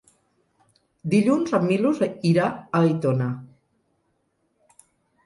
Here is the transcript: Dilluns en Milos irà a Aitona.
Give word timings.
Dilluns 1.13 1.53
en 1.57 1.67
Milos 1.71 2.01
irà 2.29 2.47
a 2.53 2.81
Aitona. 2.87 3.29